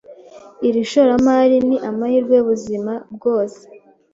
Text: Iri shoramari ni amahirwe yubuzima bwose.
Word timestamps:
Iri 0.67 0.81
shoramari 0.91 1.57
ni 1.67 1.77
amahirwe 1.89 2.33
yubuzima 2.37 2.93
bwose. 3.15 3.61